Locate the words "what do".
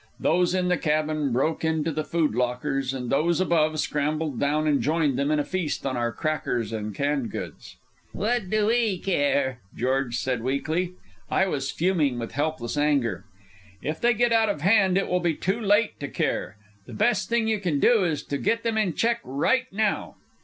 8.11-8.65